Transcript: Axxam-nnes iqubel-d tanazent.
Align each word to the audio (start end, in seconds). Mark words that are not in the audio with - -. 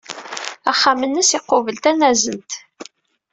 Axxam-nnes 0.71 1.31
iqubel-d 1.37 1.81
tanazent. 1.83 2.51